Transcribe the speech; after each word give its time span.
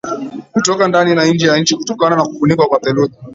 kutoka 0.53 0.87
ndani 0.87 1.15
na 1.15 1.25
nje 1.25 1.47
ya 1.47 1.57
nchi 1.57 1.75
kutokana 1.75 2.15
na 2.15 2.25
kufunikwa 2.25 2.67
na 2.73 2.79
theluji 2.79 3.15